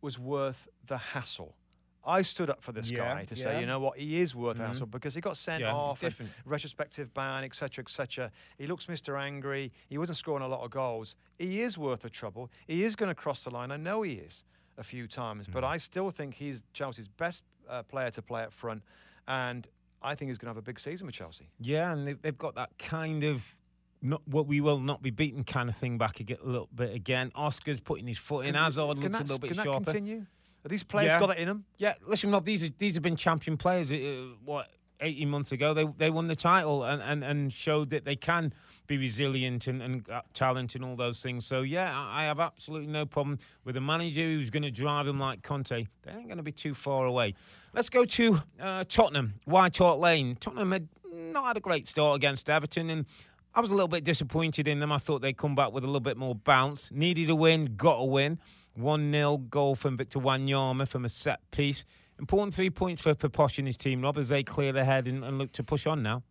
[0.01, 1.55] was worth the hassle.
[2.05, 3.43] I stood up for this yeah, guy to yeah.
[3.43, 4.67] say, you know what, he is worth mm-hmm.
[4.67, 6.03] hassle because he got sent yeah, off,
[6.47, 8.31] retrospective ban, etc., etc.
[8.59, 9.21] He looks Mr.
[9.21, 9.73] Angry.
[9.89, 11.15] He wasn't scoring a lot of goals.
[11.39, 12.51] He is worth the trouble.
[12.67, 13.71] He is going to cross the line.
[13.71, 14.45] I know he is
[14.79, 15.53] a few times, mm.
[15.53, 18.83] but I still think he's Chelsea's best uh, player to play up front,
[19.29, 19.67] and
[20.03, 21.49] I think he's going to have a big season with Chelsea.
[21.61, 23.57] Yeah, and they've got that kind of
[24.03, 27.31] not what we will not be beaten kind of thing back a little bit again.
[27.35, 28.55] Oscar's putting his foot in.
[28.55, 29.73] Hazard looks a little bit can sharper.
[29.73, 30.27] Can that continue?
[30.65, 31.21] Are these players yeah.
[31.21, 31.65] got it in them?
[31.79, 32.45] Yeah, listen, Rob.
[32.45, 33.91] These are these have been champion players.
[33.91, 34.69] Uh, what
[35.01, 38.53] eighteen months ago they they won the title and, and, and showed that they can
[38.87, 41.47] be resilient and, and talent and all those things.
[41.47, 45.07] So yeah, I, I have absolutely no problem with a manager who's going to drive
[45.07, 45.87] them like Conte.
[46.03, 47.35] They ain't going to be too far away.
[47.73, 50.37] Let's go to uh, Tottenham, White Hart Lane.
[50.41, 53.07] Tottenham had not had a great start against Everton and.
[53.53, 54.93] I was a little bit disappointed in them.
[54.93, 56.89] I thought they'd come back with a little bit more bounce.
[56.93, 58.39] Needed a win, got a win.
[58.75, 61.85] 1 0 goal from Victor Wanyama from a set piece.
[62.19, 65.25] Important three points for, Poch and his team, Rob, as they clear their head and,
[65.25, 66.23] and look to push on now.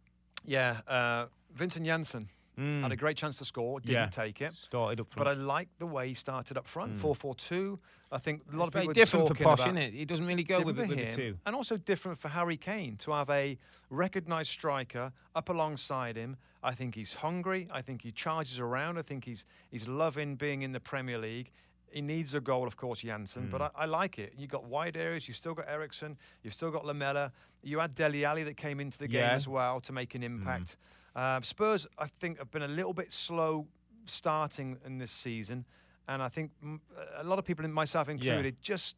[0.45, 2.81] Yeah, uh, Vincent Janssen mm.
[2.81, 4.07] had a great chance to score, didn't yeah.
[4.07, 4.53] take it.
[4.53, 5.25] Started up front.
[5.25, 6.99] But I like the way he started up front, mm.
[6.99, 7.79] 4 4 2.
[8.11, 9.93] I think a lot it's of people different for Poch, isn't it?
[9.93, 11.37] He doesn't really go with, with the two.
[11.45, 13.57] And also different for Harry Kane to have a
[13.89, 16.37] recognised striker up alongside him.
[16.63, 17.67] I think he's hungry.
[17.71, 18.97] I think he charges around.
[18.97, 21.51] I think he's he's loving being in the Premier League.
[21.91, 23.51] He needs a goal, of course, Janssen, mm.
[23.51, 24.33] but I, I, like it.
[24.37, 27.31] You've got wide areas, you've still got Eriksen, you've still got Lamela.
[27.63, 29.33] You had Dele Alli that came into the game yeah.
[29.33, 30.77] as well to make an impact.
[31.15, 31.37] Mm.
[31.37, 33.67] Uh, Spurs, I think, have been a little bit slow
[34.05, 35.65] starting in this season,
[36.07, 36.51] and I think
[37.17, 38.61] a lot of people, myself included, yeah.
[38.61, 38.95] just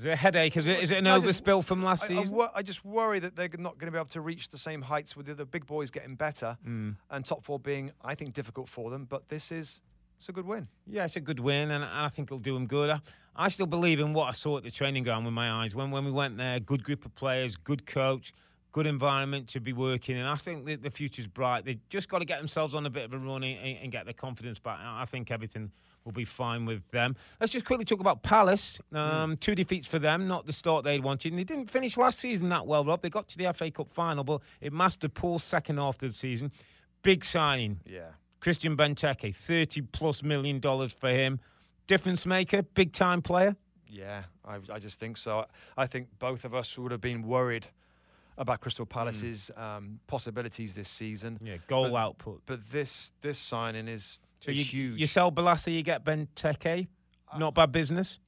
[0.00, 0.56] is it a headache?
[0.56, 2.40] Is it, is it an overspill from last I, season?
[2.40, 4.80] I, I, just worry that they're not going to be able to reach the same
[4.80, 6.96] heights with the, the big boys getting better mm.
[7.10, 9.04] and top four being, I think, difficult for them.
[9.04, 9.82] But this is
[10.20, 10.68] it's a good win.
[10.86, 12.90] Yeah, it's a good win, and I think it'll do them good.
[12.90, 13.00] I,
[13.34, 15.74] I still believe in what I saw at the training ground with my eyes.
[15.74, 18.34] When when we went there, good group of players, good coach,
[18.70, 20.26] good environment to be working in.
[20.26, 21.64] I think the, the future's bright.
[21.64, 24.04] They've just got to get themselves on a bit of a run and, and get
[24.04, 24.78] their confidence back.
[24.82, 25.70] I think everything
[26.04, 27.16] will be fine with them.
[27.40, 28.78] Let's just quickly talk about Palace.
[28.92, 29.40] Um, mm.
[29.40, 31.32] Two defeats for them, not the start they'd wanted.
[31.32, 33.00] And they didn't finish last season that well, Rob.
[33.00, 36.14] They got to the FA Cup final, but it mastered poor second half of the
[36.14, 36.52] season.
[37.02, 37.80] Big signing.
[37.86, 38.10] Yeah.
[38.40, 41.40] Christian Benteke, 30 plus million dollars for him.
[41.86, 43.56] Difference maker, big time player?
[43.86, 45.46] Yeah, I, I, just think so.
[45.76, 47.66] I think both of us would have been worried
[48.38, 49.62] about Crystal Palace's mm.
[49.62, 51.38] um, possibilities this season.
[51.42, 52.42] Yeah, goal but, output.
[52.46, 55.00] But this this signing is, so is you, huge.
[55.00, 56.86] You sell Bolasie, you get Benteke.
[57.36, 58.18] Not bad business.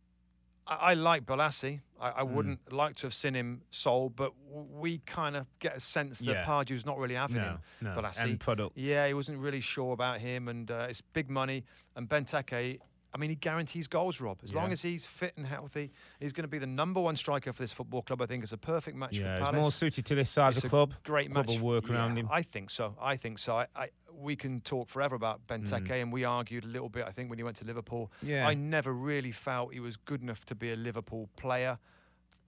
[0.66, 1.80] I, I like Bolasie.
[2.02, 2.32] I, I mm.
[2.32, 6.32] wouldn't like to have seen him sold, but we kind of get a sense that
[6.32, 6.44] yeah.
[6.44, 7.58] Pardew's not really having no, him.
[7.80, 7.90] No.
[7.90, 8.22] Bolasie.
[8.22, 8.76] End product.
[8.76, 11.64] Yeah, he wasn't really sure about him, and uh, it's big money.
[11.94, 12.78] And Benteke
[13.14, 14.38] I mean, he guarantees goals, Rob.
[14.42, 14.60] As yeah.
[14.60, 17.62] long as he's fit and healthy, he's going to be the number one striker for
[17.62, 18.22] this football club.
[18.22, 19.62] I think it's a perfect match yeah, for Palace.
[19.62, 20.94] more suited to this size it's of club.
[21.04, 21.58] Great club match.
[21.58, 22.28] Will work yeah, around him.
[22.30, 22.94] I think so.
[23.00, 23.56] I think so.
[23.56, 26.02] I, I, we can talk forever about Benteke, mm.
[26.02, 27.04] and we argued a little bit.
[27.06, 28.48] I think when he went to Liverpool, yeah.
[28.48, 31.78] I never really felt he was good enough to be a Liverpool player,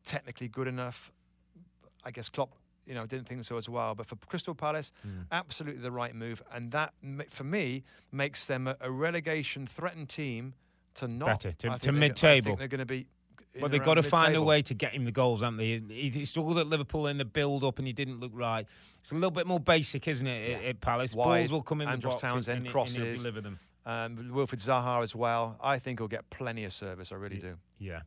[0.05, 1.13] technically good enough.
[2.05, 2.55] I guess Klopp
[2.87, 3.95] you know, I didn't think so as well.
[3.95, 5.25] But for Crystal Palace, mm.
[5.33, 6.93] absolutely the right move, and that
[7.31, 10.55] for me makes them a, a relegation threatened team
[10.95, 12.53] to not better to, to mid-table.
[12.53, 13.07] I think They're going to be.
[13.61, 15.81] But they've got to find a way to get him the goals, haven't they?
[15.89, 18.67] He, he struggled at Liverpool in the build-up, and he didn't look right.
[19.01, 20.51] It's a little bit more basic, isn't it?
[20.63, 20.69] Yeah.
[20.71, 23.41] At, Palace, Wide, balls will come in Andros the box Townsend and, crosses, and deliver
[23.41, 23.61] them.
[23.87, 25.57] Um, Wilfried Zaha as well.
[25.63, 27.13] I think he'll get plenty of service.
[27.13, 27.55] I really do.
[27.79, 28.01] Yeah.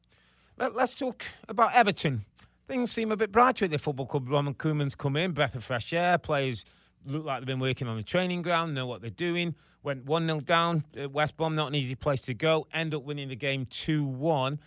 [0.58, 2.26] Let, us talk about Everton.
[2.68, 4.30] Things seem a bit brighter at the football club.
[4.30, 6.18] Ronald Koeman's come in, breath of fresh air.
[6.18, 6.66] Players
[7.06, 9.56] look like they've been working on the training ground, know what they're doing.
[9.84, 12.68] Went 1 0 down at West Brom, not an easy place to go.
[12.74, 14.60] End up winning the game 2 1.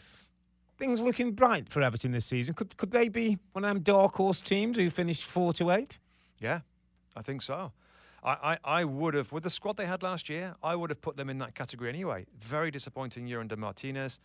[0.79, 2.55] Things looking bright for Everton this season.
[2.55, 5.99] Could could they be one of them dark horse teams who finished 4 to 8?
[6.39, 6.61] Yeah,
[7.15, 7.73] I think so.
[8.23, 8.31] I,
[8.65, 11.17] I, I, would have, with the squad they had last year, I would have put
[11.17, 12.27] them in that category anyway.
[12.39, 14.21] Very disappointing year under Martinez.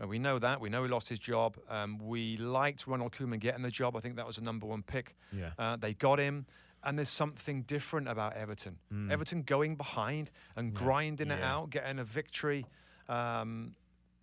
[0.00, 0.60] Uh, we know that.
[0.60, 1.56] We know he lost his job.
[1.68, 3.96] Um, we liked Ronald Koeman getting the job.
[3.96, 5.14] I think that was a number one pick.
[5.32, 5.50] Yeah.
[5.58, 6.46] Uh, they got him.
[6.84, 8.76] And there's something different about Everton.
[8.92, 9.10] Mm.
[9.10, 10.78] Everton going behind and yeah.
[10.78, 11.38] grinding yeah.
[11.38, 12.66] it out, getting a victory,
[13.08, 13.74] um,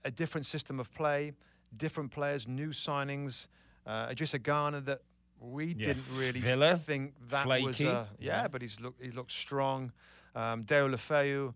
[0.05, 1.33] a different system of play,
[1.75, 3.47] different players, new signings.
[3.85, 5.01] Uh, Idrissa Gana that
[5.39, 5.85] we yeah.
[5.85, 7.65] didn't really Villa, think that flaky.
[7.65, 7.81] was.
[7.83, 9.91] Uh, yeah, but he's look he looked strong.
[10.33, 11.53] Um, Deulofeu,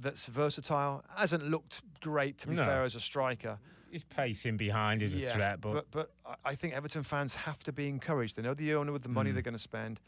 [0.00, 1.04] that's versatile.
[1.14, 2.64] Hasn't looked great to be no.
[2.64, 3.58] fair as a striker.
[3.90, 5.90] He's pacing behind is yeah, a threat, but...
[5.90, 8.36] but but I think Everton fans have to be encouraged.
[8.36, 9.34] They know the owner with the money mm.
[9.34, 10.00] they're going to spend.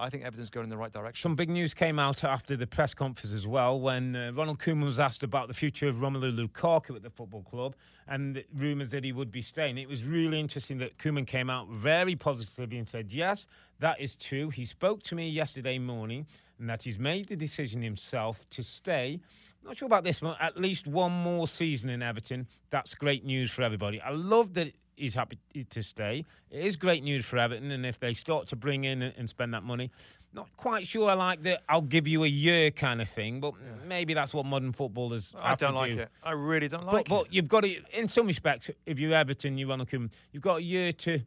[0.00, 1.22] I think Everton's going in the right direction.
[1.22, 4.84] Some big news came out after the press conference as well when uh, Ronald Koeman
[4.84, 7.74] was asked about the future of Romelu Lukaku at the football club
[8.08, 9.76] and rumours that he would be staying.
[9.76, 13.46] It was really interesting that Koeman came out very positively and said, yes,
[13.80, 14.48] that is true.
[14.48, 16.26] He spoke to me yesterday morning
[16.60, 19.20] and that he's made the decision himself to stay.
[19.64, 20.36] Not sure about this one.
[20.40, 22.46] At least one more season in Everton.
[22.70, 24.00] That's great news for everybody.
[24.00, 26.24] I love that he's happy to stay.
[26.50, 29.52] It is great news for Everton, and if they start to bring in and spend
[29.54, 29.90] that money,
[30.32, 33.54] not quite sure I like the I'll give you a year kind of thing, but
[33.54, 33.86] yeah.
[33.86, 35.34] maybe that's what modern footballers.
[35.36, 36.00] I don't like do.
[36.00, 36.08] it.
[36.22, 37.08] I really don't like but, it.
[37.08, 40.58] But you've got to, in some respects, if you're Everton, you want to you've got
[40.58, 41.20] a year to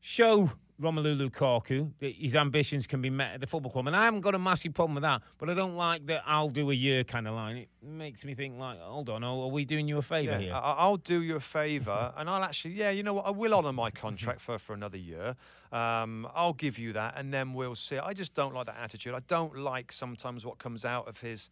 [0.00, 3.88] show Romelu Lukaku, his ambitions can be met at the football club.
[3.88, 6.50] And I haven't got a massive problem with that, but I don't like that I'll
[6.50, 7.56] do a year kind of line.
[7.56, 10.54] It makes me think, like, hold on, are we doing you a favour yeah, here?
[10.54, 13.72] I'll do you a favour, and I'll actually, yeah, you know what, I will honour
[13.72, 15.34] my contract for, for another year.
[15.72, 17.98] Um, I'll give you that, and then we'll see.
[17.98, 19.14] I just don't like that attitude.
[19.14, 21.50] I don't like sometimes what comes out of his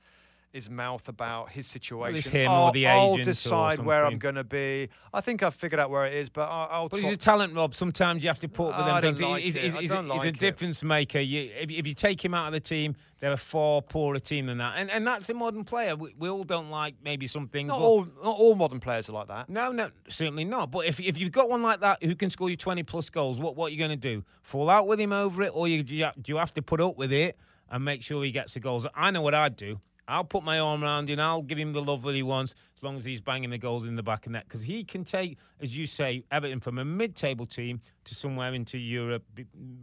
[0.56, 2.32] his mouth about his situation.
[2.32, 4.88] Well, I'll, I'll decide where I'm going to be.
[5.12, 6.68] I think I've figured out where it is, but I'll.
[6.70, 7.74] I'll but he's a talent, Rob.
[7.74, 9.14] Sometimes you have to put up with I him.
[9.16, 11.20] Like he's, he's, he's, like he's a difference maker.
[11.20, 14.46] You, if, if, you take him out of the team, they're a far poorer team
[14.46, 15.94] than that, and and that's the modern player.
[15.94, 17.68] We, we all don't like maybe some things.
[17.68, 19.48] Not all, not all modern players are like that.
[19.48, 20.70] No, no, certainly not.
[20.70, 23.38] But if if you've got one like that who can score you 20 plus goals,
[23.38, 24.24] what what are you going to do?
[24.42, 27.12] Fall out with him over it, or you do you have to put up with
[27.12, 27.36] it?
[27.70, 28.86] and make sure he gets the goals.
[28.94, 29.80] I know what I'd do.
[30.08, 31.20] I'll put my arm around him.
[31.20, 33.84] I'll give him the love that he wants as long as he's banging the goals
[33.84, 34.44] in the back of net.
[34.46, 38.78] Because he can take, as you say, Everton from a mid-table team to somewhere into
[38.78, 39.24] Europe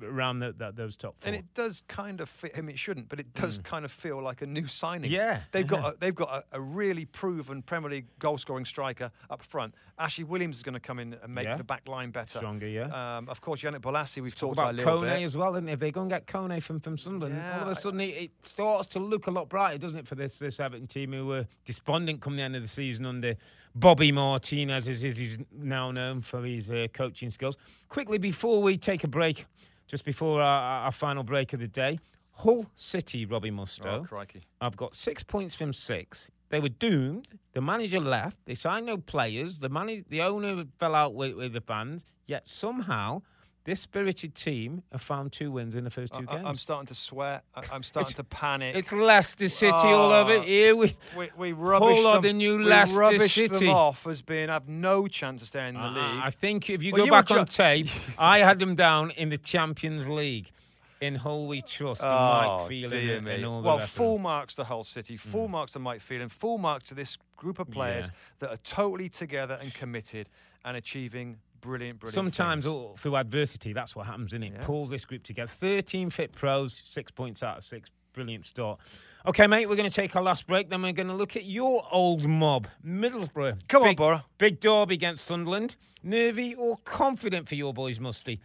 [0.02, 1.28] around the, the, those top four.
[1.28, 2.70] And it does kind of fit him.
[2.70, 3.64] It shouldn't, but it does mm.
[3.64, 5.12] kind of feel like a new signing.
[5.12, 9.42] Yeah, they've got a, they've got a, a, really proven Premier League goal-scoring striker up
[9.42, 9.74] front.
[9.98, 11.58] Ashley Williams is going to come in and make yeah.
[11.58, 12.68] the back line better, stronger.
[12.68, 13.18] Yeah.
[13.18, 14.22] Um, of course, Yannick Bolasie.
[14.22, 15.68] We've Talk talked about, about a little Kone bit as well, it?
[15.68, 18.06] If they go and get Kone from from Sunderland, yeah, all of a sudden it,
[18.06, 21.26] it, starts to look a lot brighter, doesn't it, for this this Everton team who
[21.26, 23.36] were despondent come the end of the season under
[23.76, 27.58] Bobby Martinez, as he's now known for his uh, coaching skills.
[27.89, 29.46] Quickly, before we take a break,
[29.88, 32.00] just before our, our final break of the day,
[32.32, 34.02] Hull City, Robbie Mustoe.
[34.02, 34.41] Oh, crikey.
[34.60, 36.30] I've got six points from six.
[36.50, 37.30] They were doomed.
[37.54, 38.38] The manager left.
[38.46, 39.60] They signed no players.
[39.60, 42.06] The manager, the owner fell out with, with the fans.
[42.28, 43.22] Yet somehow
[43.65, 46.45] this spirited team have found two wins in the first two I, games.
[46.45, 47.43] I'm starting to sweat.
[47.56, 48.76] I, am starting to panic.
[48.76, 50.76] It's Leicester City oh, all over here.
[50.76, 52.21] We we, we rubbish them.
[52.21, 53.67] the new we Leicester rubbish City.
[53.67, 56.21] them off as being have no chance of staying in the uh, league.
[56.23, 59.30] I think if you well, go you back on tape, I had them down in
[59.30, 60.52] the Champions League.
[60.99, 64.86] In Hull we trust, oh, Mike Phelan and, and all Well, full marks to Hull
[64.86, 65.52] City, full mm.
[65.52, 68.12] marks to Mike Phelan, full marks to this group of players yeah.
[68.39, 70.30] that are totally together and committed
[70.63, 72.13] and achieving brilliant, brilliant.
[72.13, 72.65] Sometimes
[72.99, 74.54] through adversity, that's what happens, isn't it?
[74.56, 74.65] Yeah.
[74.65, 75.49] Pulls this group together.
[75.49, 77.89] 13 fit pros, six points out of six.
[78.13, 78.80] Brilliant start.
[79.26, 80.69] Okay, mate, we're going to take our last break.
[80.69, 83.67] Then we're going to look at your old mob, Middlesbrough.
[83.67, 84.21] Come big, on, Boro.
[84.38, 85.76] Big derby against Sunderland.
[86.04, 88.41] Nervy or confident for your boys, Musty?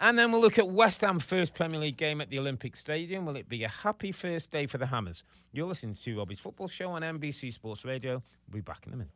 [0.00, 3.26] And then we'll look at West Ham first Premier League game at the Olympic Stadium.
[3.26, 5.24] Will it be a happy first day for the Hammers?
[5.52, 8.22] You're listening to Robbie's Football Show on NBC Sports Radio.
[8.48, 9.12] We'll be back in a minute.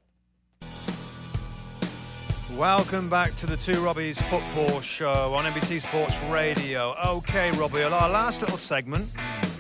[2.56, 6.94] Welcome back to the Two Robbies Football Show on NBC Sports Radio.
[7.04, 9.08] Okay, Robbie, our last little segment.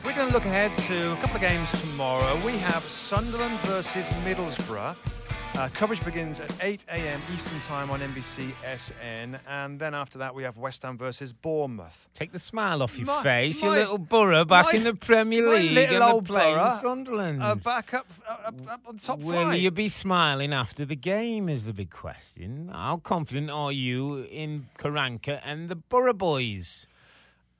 [0.04, 2.40] We're going to look ahead to a couple of games tomorrow.
[2.46, 4.94] We have Sunderland versus Middlesbrough.
[5.56, 7.20] Uh, coverage begins at 8 a.m.
[7.32, 12.08] Eastern Time on NBCSN, and then after that we have West Ham versus Bournemouth.
[12.12, 14.94] Take the smile off your My- face, my- your little Boro back my- in the
[14.94, 17.40] Premier League little and old playing Boro, Sunderland.
[17.40, 19.60] Uh, back up, up, up on top Will flight.
[19.60, 21.48] you be smiling after the game?
[21.48, 22.70] Is the big question.
[22.72, 26.88] How confident are you in Karanka and the Boro boys?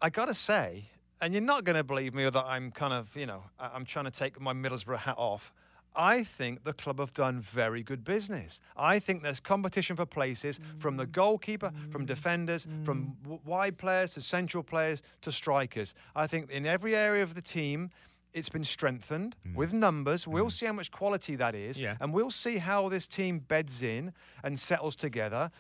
[0.03, 0.87] I gotta say,
[1.21, 4.07] and you're not going to believe me that I'm kind of, you know, I'm trying
[4.07, 5.53] to take my Middlesbrough hat off.
[5.97, 8.61] I think the club have done very good business.
[8.77, 14.15] I think there's competition for places from the goalkeeper, from defenders, from w- wide players
[14.15, 15.95] to central players to strikers.
[16.17, 17.91] I think in every area of the team,
[18.33, 20.27] it's been strengthened with numbers.
[20.27, 21.97] We'll see how much quality that is, Yeah.
[22.01, 25.51] and we'll see how this team beds in and settles together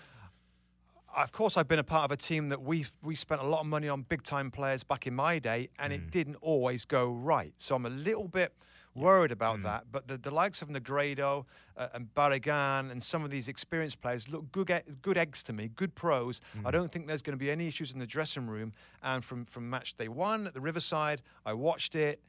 [1.16, 3.60] of course, I've been a part of a team that we we spent a lot
[3.60, 5.96] of money on big time players back in my day, and Mm.
[5.96, 7.54] it didn't always go right.
[7.56, 8.52] So I'm a little bit
[8.94, 9.34] worried Mm.
[9.40, 9.84] about that.
[9.90, 11.44] But the, the likes of Negredo
[11.76, 14.70] uh, and Barragan and some of these experienced players look good
[15.02, 16.40] good eggs to me, good pros.
[16.56, 16.66] Mm.
[16.66, 18.72] I don't think there's going to be any issues in the dressing room.
[19.02, 22.20] And from from match day one at the Riverside, I watched it.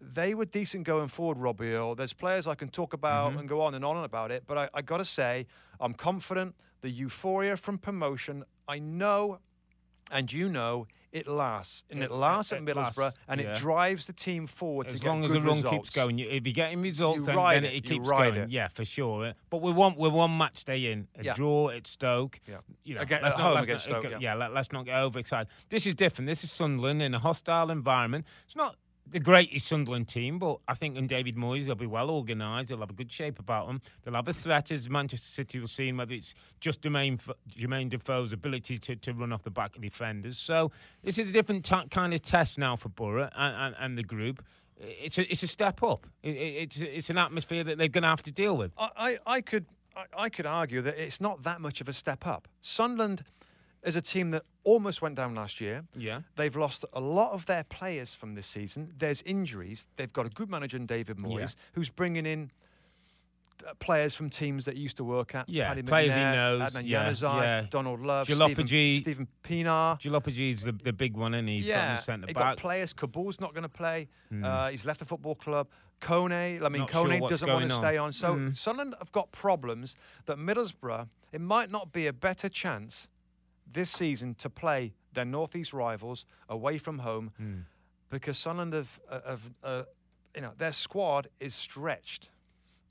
[0.00, 1.94] They were decent going forward, Robbie Earle.
[1.94, 3.38] There's players I can talk about Mm-hmm.
[3.40, 5.46] and go on and on about it, but I, I got to say,
[5.80, 6.54] I'm confident.
[6.82, 9.38] The euphoria from promotion, I know,
[10.10, 13.52] and you know, it lasts, and it, It- lasts it- at Middlesbrough, lasts, and yeah.
[13.52, 15.70] it drives the team forward to As long as the run results.
[15.74, 18.34] keeps going, if you're getting results, You then, then it, it, keeps going.
[18.34, 18.50] it.
[18.50, 19.32] Yeah, for sure.
[19.48, 21.06] But we want we're one match day in.
[21.16, 21.34] A Yeah.
[21.34, 22.40] draw at Stoke.
[22.46, 22.56] Yeah.
[22.82, 24.34] You know, Again- let's not, let's not, Stoke, yeah.
[24.34, 25.46] let, us not get overexcited.
[25.68, 26.26] This is different.
[26.28, 28.26] This is Sunderland in a hostile environment.
[28.44, 32.10] It's not the greatest Sunderland team, but I think in David Moyes they'll be well
[32.10, 32.68] organised.
[32.70, 33.82] They'll have a good shape about them.
[34.02, 37.20] They'll have a threat as Manchester City will see, whether it's just Jermaine,
[37.54, 40.38] Jermaine Defoe's ability to, to run off the back of defenders.
[40.38, 44.02] So this is a different kind of test now for Boro and, and, and the
[44.02, 44.42] group.
[44.78, 46.06] It's a, it's a step up.
[46.22, 48.72] It- it's, it's an atmosphere that they're going to have to deal with.
[48.78, 51.92] I, I, I could I, I could argue that it's not that much of a
[51.92, 52.48] step up.
[52.60, 53.22] Sunderland
[53.84, 55.84] is a team that almost went down last year.
[55.96, 56.20] Yeah.
[56.36, 58.92] They've lost a lot of their players from this season.
[58.96, 59.86] There's injuries.
[59.96, 61.46] They've got a good manager in David Moyes, Yeah.
[61.74, 62.50] who's bringing in
[63.66, 65.48] uh, players from teams that he used to work at.
[65.48, 67.66] Yeah, Paddy players he knows, Adnan yeah, Januzaj, yeah.
[67.70, 68.98] Donald Love, Djilobodji.
[68.98, 70.00] Stephen, Steven Pienaar.
[70.00, 72.34] Djilobodji's the, the big one, and he's got yeah, him centre back.
[72.34, 72.92] Got players.
[72.92, 74.08] Kaboul's not going to play.
[74.42, 75.68] Uh, he's left the football club.
[76.00, 77.80] Kone, I mean, Not Kone what's doesn't want to on.
[77.80, 78.12] stay on.
[78.12, 78.56] So Mm.
[78.56, 83.08] Sunderland have got problems that Middlesbrough, it might not be a better chance
[83.70, 87.60] this season to play their northeast rivals away from home Hmm.
[88.10, 89.82] because Sunderland have, uh, have uh,
[90.34, 92.30] you know, their squad is stretched.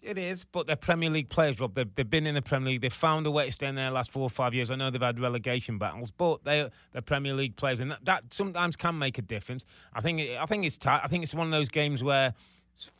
[0.01, 1.75] It is, but they're Premier League players, Rob.
[1.75, 2.81] They've, they've been in the Premier League.
[2.81, 4.69] They've found a way to stay in there the last four or five years.
[4.69, 8.23] I know they've had relegation battles, but they, they're Premier League players, and that, that
[8.33, 9.63] sometimes can make a difference.
[9.93, 10.99] I think I think it's tight.
[11.05, 12.33] I think it's one of those games where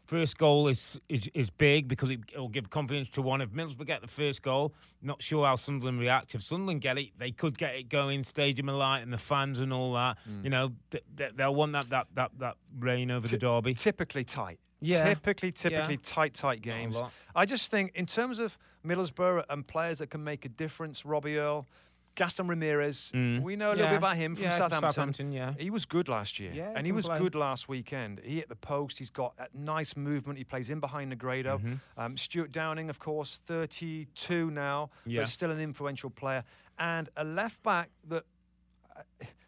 [0.06, 3.42] first goal is is, is big because it will give confidence to one.
[3.42, 6.36] If Middlesbrough get the first goal, not sure how Sunderland react.
[6.36, 9.74] If Sunderland get it, they could get it going, stadium alight, and the fans and
[9.74, 10.18] all that.
[10.30, 10.44] Mm.
[10.44, 13.74] You know, th- th- they'll want that that that, that reign over the derby.
[13.74, 14.60] Typically tight.
[14.82, 15.08] Yeah.
[15.08, 16.00] Typically, typically Yeah.
[16.04, 17.02] tight, tight games.
[17.36, 21.38] I just think, in terms of Middlesbrough and players that can make a difference, Robbie
[21.38, 21.68] Earle,
[22.16, 23.42] Gaston Ramirez, Mm.
[23.42, 23.90] we know a little Yeah.
[23.92, 24.92] bit about him from Yeah, Southampton.
[24.92, 25.54] Southampton, yeah.
[25.58, 26.52] He was good last year.
[26.54, 27.18] Yeah, and he was play.
[27.18, 28.22] good last weekend.
[28.24, 29.00] He hit the post.
[29.00, 30.38] He's got a nice movement.
[30.38, 31.58] He plays in behind Negredo.
[31.60, 31.74] Mm-hmm.
[31.98, 35.22] Um, Stuart Downing, of course, 32 now, Yeah.
[35.22, 36.44] but still an influential player.
[36.78, 38.26] And a left back that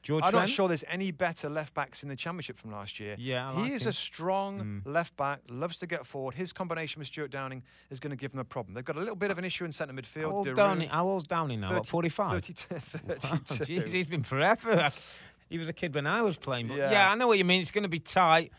[0.05, 3.15] George I'm not sure there's any better left backs in the championship from last year.
[3.17, 3.87] Yeah, I he like is him.
[3.87, 3.89] Mm.
[3.89, 6.35] a strong left back, loves to get forward.
[6.35, 8.75] His combination with Stuart Downing is going to give them a problem.
[8.75, 10.29] They've got a little bit of an issue in centre midfield.
[10.29, 11.73] How old's Downey, how old's Downey now?
[11.73, 12.31] What, 45?
[12.45, 12.75] 32.
[12.75, 13.65] 32.
[13.65, 14.91] Jeez, he's been forever.
[15.49, 16.67] He was a kid when I was playing.
[16.67, 16.91] But yeah.
[16.91, 17.11] Yeah.
[17.11, 17.61] I know what you mean.
[17.61, 18.51] It's going to be tight.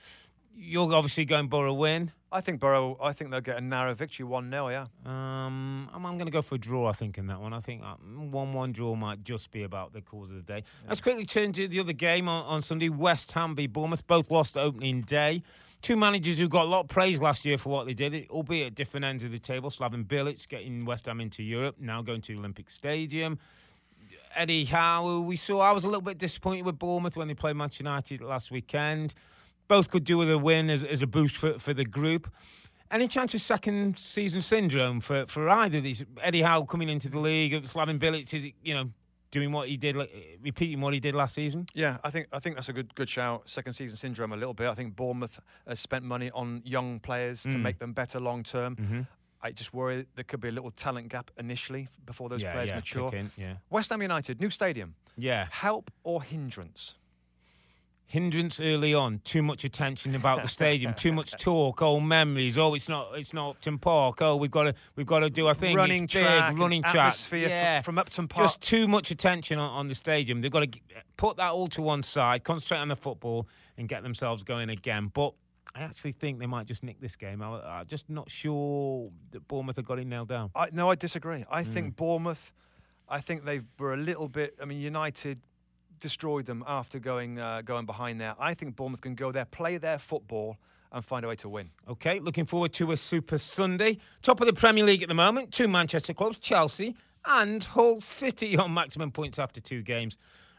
[0.58, 2.12] You're obviously going Boro win.
[2.32, 2.98] I think Boro.
[3.00, 4.86] I think they'll get a narrow victory, one 0 Yeah.
[5.04, 6.88] Um, I'm, I'm going to go for a draw.
[6.88, 7.52] I think in that one.
[7.52, 10.64] I think uh, one-one draw might just be about the cause of the day.
[10.88, 12.88] Let's quickly turn to the other game on, on Sunday.
[12.88, 14.06] West Ham v Bournemouth.
[14.06, 15.42] Both lost opening day.
[15.82, 18.68] Two managers who got a lot of praise last year for what they did, albeit
[18.68, 19.70] at different ends of the table.
[19.70, 23.38] Slaven Bilic getting West Ham into Europe, now going to Olympic Stadium.
[24.34, 27.56] Eddie Howe, we saw, I was a little bit disappointed with Bournemouth when they played
[27.56, 29.14] Manchester United last weekend.
[29.68, 32.30] Both could do with a win as, as a boost for, for the group.
[32.90, 36.04] Any chance of second season syndrome for, for either of these?
[36.22, 38.90] Eddie Howe coming into the league, Slaven Bilic, is it, you know,
[39.32, 41.66] doing what he did, like, repeating what he did last season?
[41.74, 43.48] Yeah, I think I think that's a good good shout.
[43.48, 44.68] Second season syndrome a little bit.
[44.68, 47.62] I think Bournemouth has spent money on young players to Mm.
[47.62, 48.76] make them better long term.
[48.76, 49.00] Mm-hmm.
[49.42, 52.70] I just worry there could be a little talent gap initially before those yeah, players
[52.70, 53.12] yeah, mature.
[53.14, 53.54] in, yeah.
[53.68, 54.94] West Ham United, new stadium.
[55.18, 55.48] Yeah.
[55.50, 56.94] Help or hindrance?
[58.06, 59.20] Hindrance early on.
[59.24, 60.94] Too much attention about the stadium.
[60.94, 61.82] too much talk.
[61.82, 62.56] Old memories.
[62.56, 63.10] Oh, it's not.
[63.14, 64.22] It's not Upton Park.
[64.22, 64.74] Oh, we've got to.
[64.94, 65.76] We've got to do our thing.
[65.76, 66.94] Running it's track, big, running track.
[66.94, 67.82] Atmosphere yeah.
[67.82, 68.44] from Upton Park.
[68.44, 70.40] Just too much attention on, on the stadium.
[70.40, 70.80] They've got to
[71.16, 75.10] put that all to one side, concentrate on the football, and get themselves going again.
[75.12, 75.34] But
[75.74, 77.42] I actually think they might just nick this game.
[77.42, 80.50] I, am just not sure that Bournemouth have got it nailed down.
[80.54, 81.44] I, no, I disagree.
[81.50, 81.72] I mm.
[81.72, 82.52] think Bournemouth.
[83.08, 84.56] I think they were a little bit.
[84.60, 85.38] I mean, United
[86.00, 88.34] destroyed them after going uh, going behind there.
[88.38, 90.56] I think Bournemouth can go there, play their football,
[90.92, 91.70] and find a way to win.
[91.88, 93.98] Okay, looking forward to a Super Sunday.
[94.22, 98.56] Top of the Premier League at the moment, two Manchester clubs, Chelsea and Hull City
[98.58, 100.16] on maximum points after two games.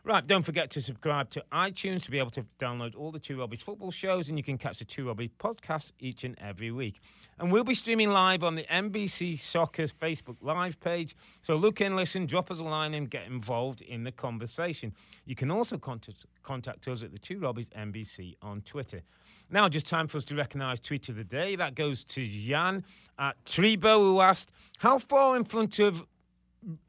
[0.08, 3.36] Right, don't forget to subscribe to iTunes to be able to download all the Two
[3.36, 7.02] Robbies football shows, and you can catch the Two Robbies podcast each and every week.
[7.38, 11.14] And we'll be streaming live on the NBC Soccer's Facebook Live page.
[11.42, 14.94] So look in, listen, drop us a line, and get involved in the conversation.
[15.26, 19.02] You can also contact, contact us at the Two Robbies NBC on Twitter.
[19.50, 21.58] Now, just time for us to recognise Tweet of the Day.
[21.58, 22.86] That goes to Jan
[23.20, 26.06] at Tribo, who asked, How far in front of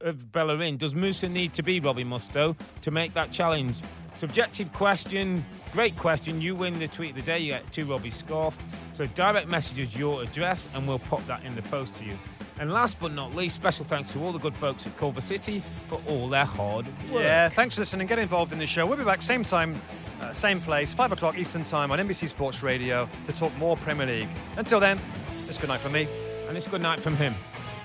[0.00, 3.76] of Bellerin, does Musa need to be Robbie Mustoe to make that challenge?
[4.16, 6.40] Subjective question, great question.
[6.40, 8.58] You win the tweet of the day, you get two Robbie scarf.
[8.92, 12.18] So direct message us your address and we'll pop that in the post to you.
[12.58, 15.62] And last but not least, special thanks to all the good folks at Culver City
[15.86, 17.22] for all their hard work.
[17.22, 18.08] Yeah, thanks for listening.
[18.08, 18.84] Get involved in the show.
[18.84, 19.80] We'll be back same time,
[20.20, 24.06] uh, same place, 5 o'clock Eastern Time on NBC Sports Radio to talk more Premier
[24.06, 24.28] League.
[24.56, 24.98] Until then,
[25.46, 26.08] it's good night from me.
[26.48, 27.34] And it's good night from him.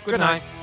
[0.05, 0.41] Good, good night.
[0.41, 0.62] night.